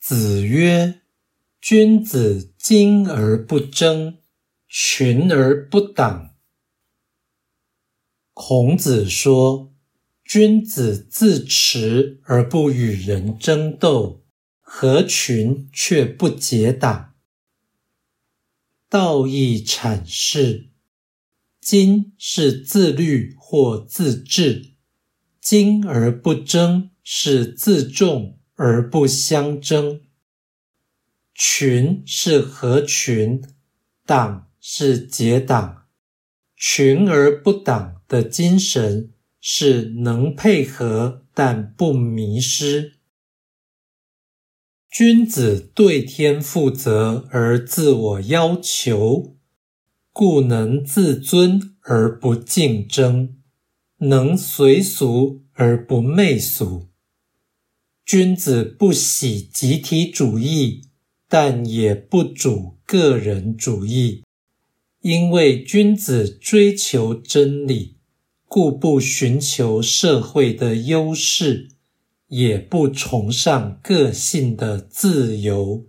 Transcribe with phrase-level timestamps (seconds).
[0.00, 1.02] 子曰
[1.60, 4.18] ：“君子精而不争，
[4.68, 6.36] 群而不党。”
[8.32, 9.74] 孔子说
[10.24, 14.24] ：“君子自持而不与人争斗，
[14.60, 17.14] 合群却不结党。”
[18.88, 20.70] 道义阐释
[21.60, 24.74] ：“精是自律或自治，
[25.40, 30.00] 精而不争是自重。”而不相争，
[31.32, 33.40] 群是合群，
[34.04, 35.84] 党是结党。
[36.56, 42.94] 群而不党的精神是能配合但不迷失。
[44.90, 49.36] 君子对天负责而自我要求，
[50.12, 53.36] 故能自尊而不竞争，
[53.98, 56.87] 能随俗而不媚俗。
[58.08, 60.84] 君子不喜集体主义，
[61.28, 64.22] 但也不主个人主义，
[65.02, 67.96] 因为君子追求真理，
[68.46, 71.68] 故不寻求社会的优势，
[72.28, 75.84] 也不崇尚个性的自由。